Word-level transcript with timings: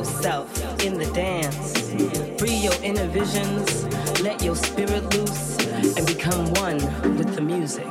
Yourself 0.00 0.82
in 0.82 0.96
the 0.96 1.04
dance. 1.12 1.90
Free 2.40 2.54
your 2.54 2.72
inner 2.82 3.06
visions. 3.08 3.84
Let 4.22 4.42
your 4.42 4.56
spirit 4.56 5.14
loose 5.14 5.58
and 5.94 6.06
become 6.06 6.54
one 6.54 6.78
with 7.18 7.34
the 7.34 7.42
music. 7.42 7.86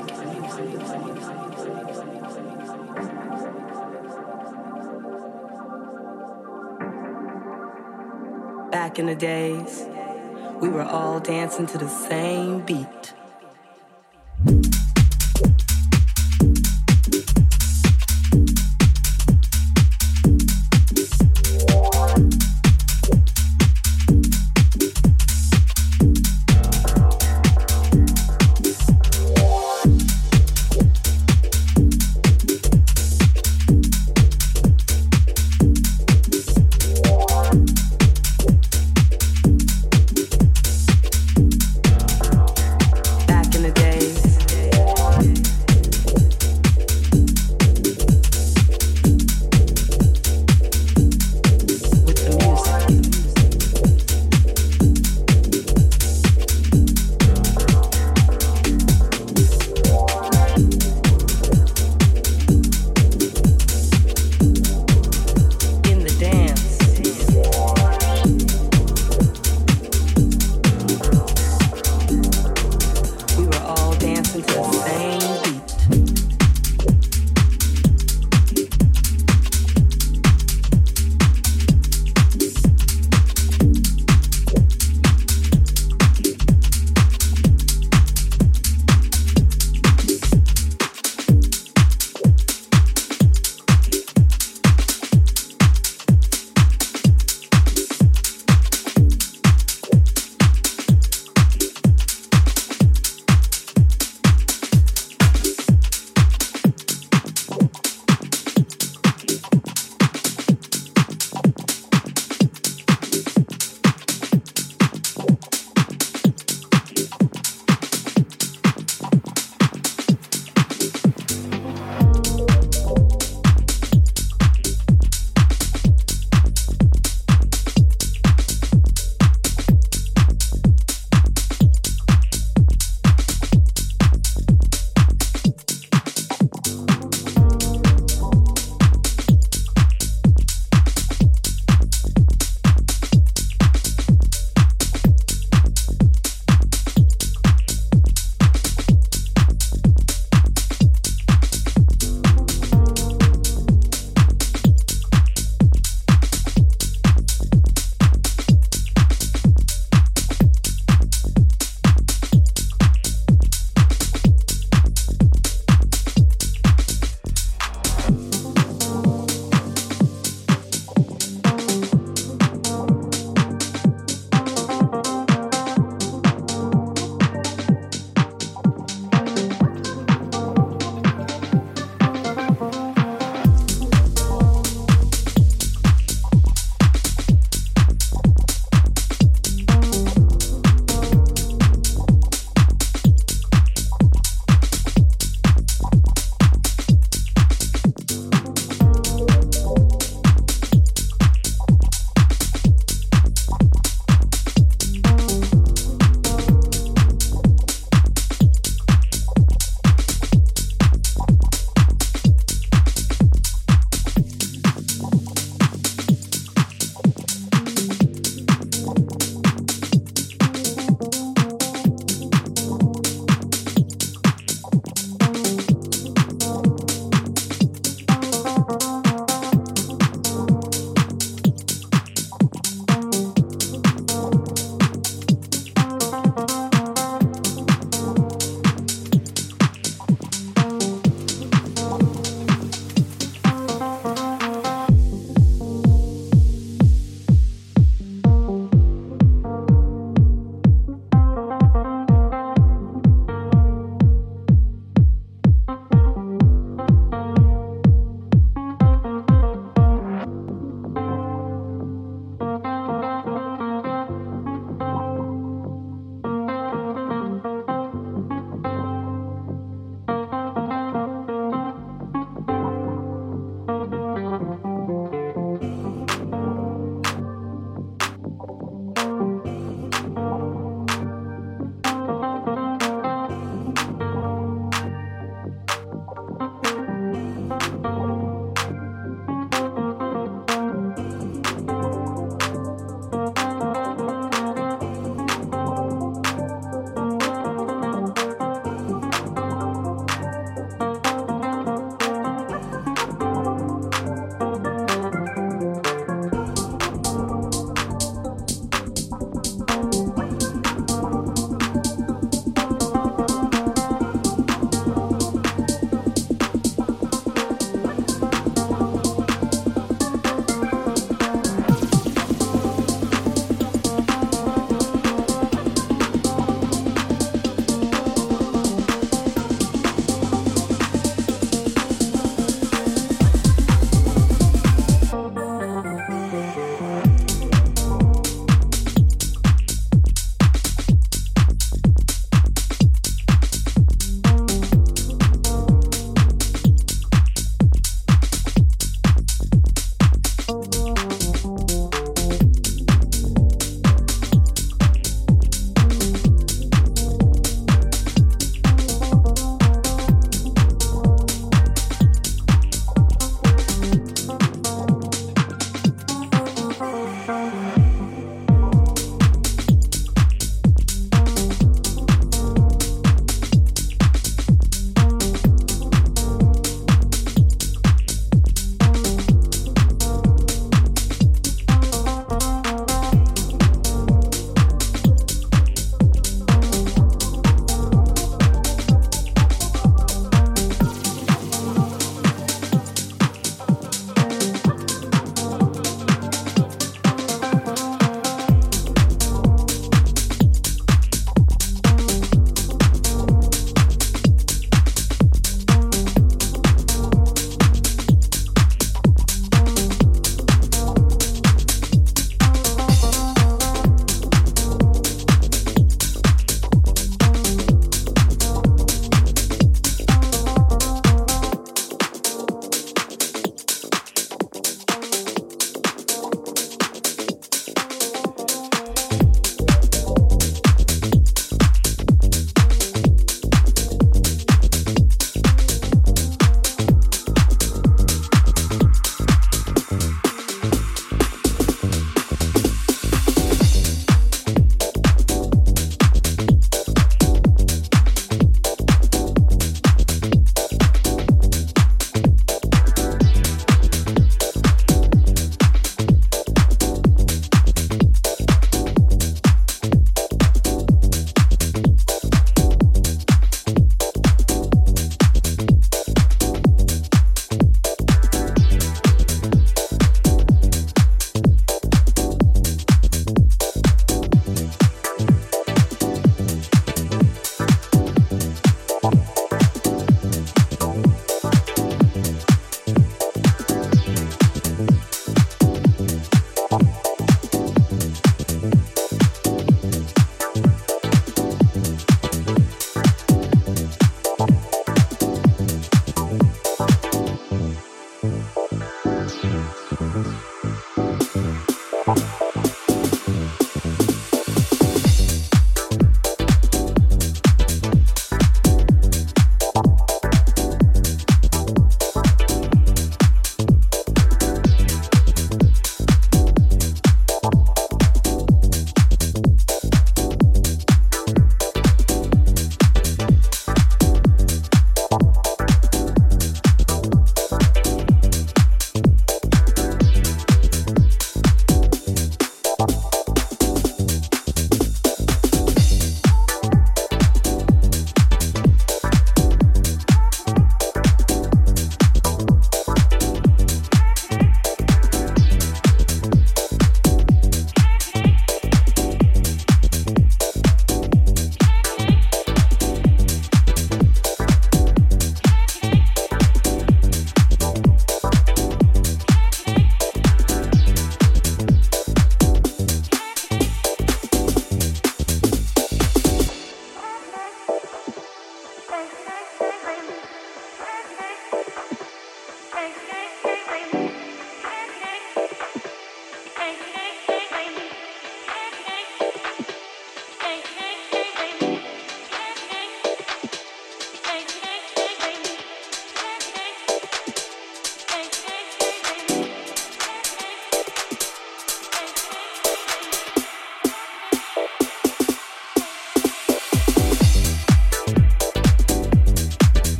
Back 8.71 8.98
in 8.98 9.05
the 9.05 9.15
days, 9.15 9.85
we 10.59 10.67
were 10.67 10.81
all 10.81 11.20
dancing 11.20 11.67
to 11.67 11.77
the 11.77 11.87
same 11.87 12.65
beat. 12.65 12.88